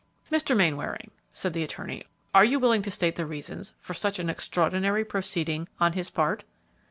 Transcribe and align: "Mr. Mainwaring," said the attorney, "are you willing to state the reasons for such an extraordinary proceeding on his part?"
"Mr. 0.31 0.57
Mainwaring," 0.57 1.11
said 1.31 1.53
the 1.53 1.61
attorney, 1.61 2.03
"are 2.33 2.43
you 2.43 2.59
willing 2.59 2.81
to 2.81 2.89
state 2.89 3.17
the 3.17 3.25
reasons 3.27 3.73
for 3.79 3.93
such 3.93 4.17
an 4.17 4.31
extraordinary 4.31 5.05
proceeding 5.05 5.67
on 5.79 5.93
his 5.93 6.09
part?" 6.09 6.43